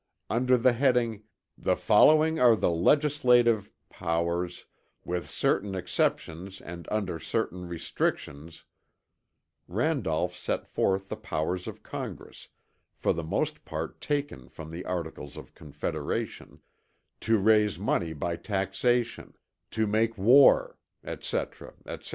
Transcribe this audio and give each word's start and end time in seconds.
Under 0.31 0.57
the 0.57 0.73
heading, 0.73 1.25
"The 1.55 1.75
following 1.75 2.39
are 2.39 2.55
the 2.55 2.71
legislative 2.71 3.69
[powers] 3.89 4.65
with 5.05 5.29
certain 5.29 5.75
exceptions 5.75 6.59
and 6.59 6.87
under 6.89 7.19
certain 7.19 7.67
restrictions," 7.67 8.65
Randolph 9.67 10.35
set 10.35 10.65
forth 10.65 11.07
the 11.09 11.15
powers 11.17 11.67
of 11.67 11.83
Congress, 11.83 12.47
for 12.95 13.13
the 13.13 13.23
most 13.23 13.63
part 13.63 14.01
taken 14.01 14.49
from 14.49 14.71
the 14.71 14.85
Articles 14.85 15.37
of 15.37 15.53
Confederation, 15.53 16.63
"To 17.19 17.37
raise 17.37 17.77
money 17.77 18.11
by 18.13 18.37
taxation"; 18.37 19.35
"To 19.69 19.85
make 19.85 20.17
war," 20.17 20.79
etc., 21.03 21.75
etc. 21.85 22.09